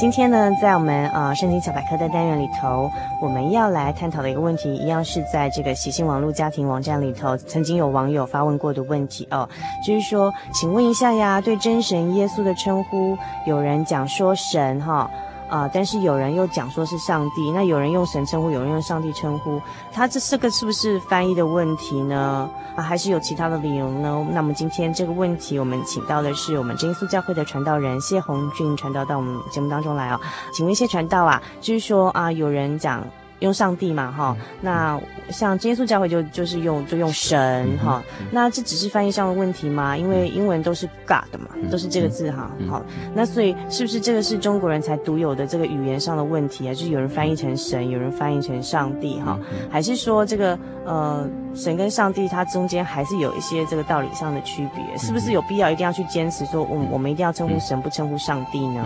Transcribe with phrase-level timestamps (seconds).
[0.00, 9.46] 今天呢，在我们呃圣经小百科的单元里头，我们要来探讨的一个问题，一样是在这个喜信网络家庭网站里头，曾经有网友发问过的问题哦，
[9.86, 15.10] 就是说，请问一下呀，对真神耶稣的称呼，有人讲说神哈。
[15.50, 19.60] 啊、但是有人又讲说是上帝，那有人用神称呼，有人用上帝称呼，
[19.92, 22.48] 他这四个是不是翻译的问题呢？
[22.76, 24.24] 啊，还是有其他的理由呢？
[24.32, 30.20] 那么今天这个问题，我们请到的是我们真耶稣教会的传道人谢红俊传道到我们节目当中来哦。
[30.52, 33.04] 请问一些传道啊，就是说啊，有人讲。
[33.40, 39.96] 用上帝嘛，哈，那像真耶稣教会就就是用就用神哈，那这只是翻译上的问题吗？
[39.96, 42.82] 因为英文都是 God 嘛，都是这个字哈，好，
[43.14, 46.74] 那所以是不是这个是中国人才独有的这个语言上的问题啊？
[46.74, 49.38] 就是有人翻译成神，有人翻译成上帝哈，
[49.70, 54.98] 还是说这个呃神跟上帝它中间还是有一些这个道理上的区别？
[54.98, 58.84] 是不是有必要一定要去坚持说，我我们一定要称呼神不称呼上帝呢？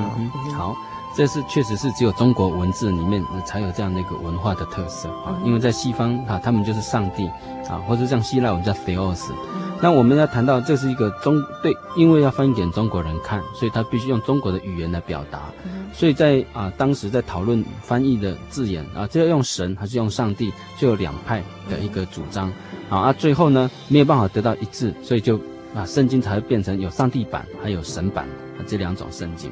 [0.56, 0.76] 好。
[1.16, 7.28] 这是确实是只有中国文字里面才有这样的一个文化的特色啊，因为在西方啊，他们就是上帝
[7.68, 9.30] 啊，或者像希腊文叫 Theos。
[9.80, 15.42] 那我们要谈到这是一个中对，因为要翻译给中国人看，所以他必须用中国的语言来表达。
[15.92, 22.48] 所以在啊当时在讨论翻译的字眼啊，这要用神还是用上帝，就有两派的一个主张
[22.88, 22.98] 啊。
[22.98, 25.38] 啊，最后呢没有办法得到一致，所以就
[25.74, 28.24] 啊圣经才会变成有上帝版还有神版
[28.58, 29.50] 啊这两种圣经。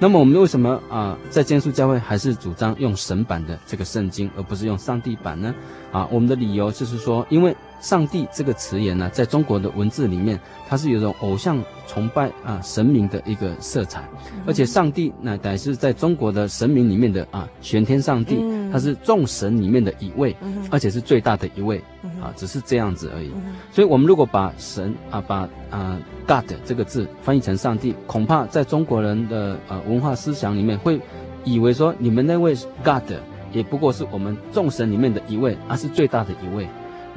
[0.00, 5.52] 那么我们为什么啊、在真耶稣教会还是主张用神版的这个圣经，而不是用上帝版呢？
[5.90, 14.02] 啊，我们的理由就是说，因为“上帝”这个词眼呢，在中国的文字里面，它是有一种偶像崇拜啊神明的一个色彩，
[14.46, 20.36] 而且上帝那乃是在中国的神明里面的啊玄天上帝，他是众神里面的一位，
[20.70, 21.82] 而且是最大的一位
[22.20, 23.30] 啊，只是这样子而已。
[23.70, 31.00] 所以，我们如果把神啊，把啊 God 这个字翻译成上帝，恐怕在中国人的呃文化思想里面会
[31.44, 33.12] 以为说，你们那位 God
[33.52, 36.68] 也不过是我们众神里面的一位，而是最大的一位。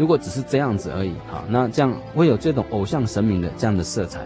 [0.02, 4.22] 如果只是这样子而已，好，那这样会有这种偶像神明的这样的色彩，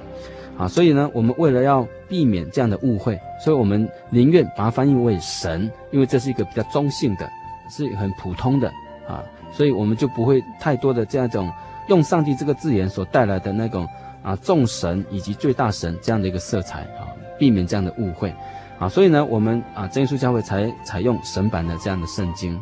[0.58, 7.30] 啊，所以呢，我们为了要避免这样的误会，所以我们宁愿把它翻译为神，因为这是一个比较中性的，
[7.70, 8.70] 是很普通的
[9.06, 9.22] 啊，
[9.52, 11.52] 所以我们就不会太多的这样一种
[11.90, 13.86] 用上帝这个字眼所带来的那种
[14.24, 17.04] 啊众神以及最大神这样的一个色彩啊，
[17.38, 18.34] 避免这样的误会。
[18.80, 22.62] 啊，所以呢，我们啊，真耶稣教会才采用神版的这样的圣经，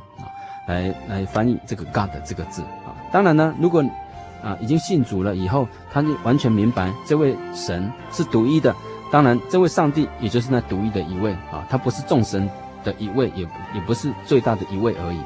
[0.68, 2.96] 来来翻译这个 God 这个字啊。
[3.12, 3.84] 当然呢，如果
[4.44, 8.76] 啊已经信主了以后，他就完全明白这位神是独一的。
[9.12, 12.50] 当然，这位上帝也就是那独一的一位啊，他不是众神
[12.84, 13.44] 的一位，也
[13.76, 15.18] 也不是最大的一位而已。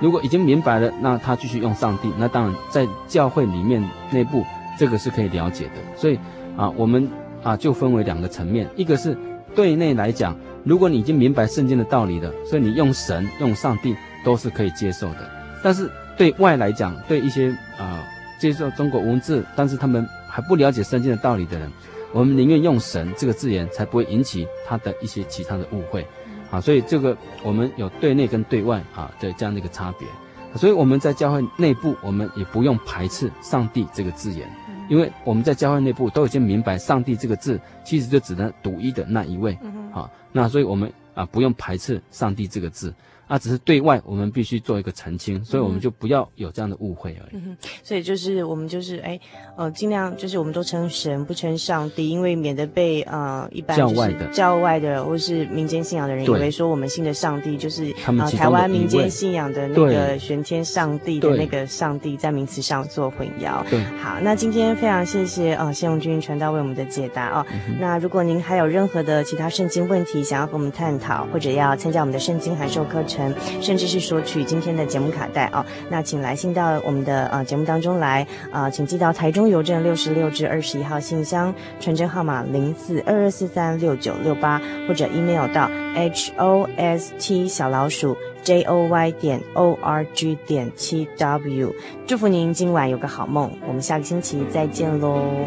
[0.00, 4.44] 如果已经明白了，那他继续用上帝，那当然在教会里面内部
[4.78, 5.72] 这个是可以了解的。
[5.96, 6.18] 所以
[6.56, 7.08] 啊，我们
[7.42, 9.16] 啊就分为两个层面，一个是。
[9.54, 13.94] 对内来讲，如果你已经明白圣经的道理了，所以你用神、用上帝
[14.24, 15.30] 都是可以接受的。
[15.62, 18.04] 但是对外来讲，对一些啊、呃、
[18.40, 21.70] 接受中国文字，但是他们还不了解圣经的道理的人，
[22.12, 26.04] 我们宁愿用神这个字眼，才不会引起他的一些其他的误会。
[26.50, 30.08] 啊，所以这个我们有对内跟对外啊的这样的一个差别。
[30.56, 34.48] 所以我们在教会内部，我们也不用排斥上帝这个字眼。
[34.86, 39.58] 因为我们在教会内部都已经明白，上帝这个字其实就指的独一的那一位，
[39.90, 42.92] 好，那所以我们啊不用排斥上帝这个字
[43.26, 47.40] 啊，只是对外我们必须做一个澄清，所以我们就不要有这样的误会而已。
[47.42, 49.18] 嗯，所以就是我们就是哎，
[49.56, 63.64] 呃，尽量就是我们都称神不称上帝，因为免得被呃一般教外的教外的或是民间信仰的人以为说我们信的上帝就是呃台湾民间信仰的那个玄天上帝的那个上帝，在名词上做混淆。
[63.70, 67.46] 对，好，那今天非常谢谢呃谢荣军传道为我们的解答哦。
[67.68, 73.34] 嗯、那如果您还有任何的其他圣经问题想要和我们探讨，或者要参加我们的圣经函授课程。
[73.60, 91.08] 甚至是索取今天的节目卡带哦，那请来信到我们的呃节目当中来啊、请寄到台中邮政六十六至二十一号信箱，传真号码零四二二四三六九六八，或者 email 到 h o s t 小老鼠 j o y 点 o r g 点七
[91.16, 91.72] w，
[92.06, 95.46] 祝福您今晚有个好梦，我们下个星期再见喽。